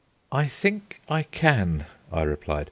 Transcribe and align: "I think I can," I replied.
"I 0.31 0.47
think 0.47 0.99
I 1.09 1.21
can," 1.21 1.85
I 2.11 2.23
replied. 2.23 2.59